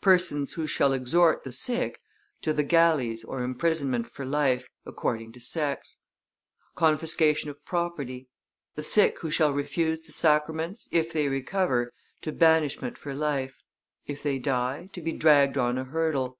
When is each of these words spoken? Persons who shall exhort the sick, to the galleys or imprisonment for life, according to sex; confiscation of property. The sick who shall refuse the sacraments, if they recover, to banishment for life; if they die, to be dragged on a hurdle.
Persons 0.00 0.54
who 0.54 0.66
shall 0.66 0.94
exhort 0.94 1.44
the 1.44 1.52
sick, 1.52 2.00
to 2.40 2.54
the 2.54 2.62
galleys 2.62 3.22
or 3.22 3.42
imprisonment 3.42 4.10
for 4.10 4.24
life, 4.24 4.66
according 4.86 5.32
to 5.32 5.38
sex; 5.40 5.98
confiscation 6.76 7.50
of 7.50 7.62
property. 7.66 8.26
The 8.74 8.82
sick 8.82 9.18
who 9.18 9.30
shall 9.30 9.52
refuse 9.52 10.00
the 10.00 10.12
sacraments, 10.14 10.88
if 10.92 11.12
they 11.12 11.28
recover, 11.28 11.92
to 12.22 12.32
banishment 12.32 12.96
for 12.96 13.12
life; 13.12 13.60
if 14.06 14.22
they 14.22 14.38
die, 14.38 14.88
to 14.94 15.02
be 15.02 15.12
dragged 15.12 15.58
on 15.58 15.76
a 15.76 15.84
hurdle. 15.84 16.38